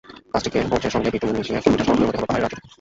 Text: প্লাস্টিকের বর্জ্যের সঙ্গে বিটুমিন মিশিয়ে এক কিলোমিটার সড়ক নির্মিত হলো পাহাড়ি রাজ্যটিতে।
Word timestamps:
প্লাস্টিকের 0.31 0.67
বর্জ্যের 0.71 0.93
সঙ্গে 0.95 1.13
বিটুমিন 1.13 1.35
মিশিয়ে 1.39 1.57
এক 1.57 1.63
কিলোমিটার 1.65 1.87
সড়ক 1.89 1.97
নির্মিত 1.99 2.15
হলো 2.17 2.27
পাহাড়ি 2.29 2.41
রাজ্যটিতে। 2.43 2.69